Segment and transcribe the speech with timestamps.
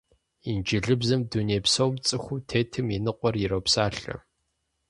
[0.49, 4.15] Инджылызыбзэм дуней псом цӀыхуу тетым и ныкъуэр иропсалъэ!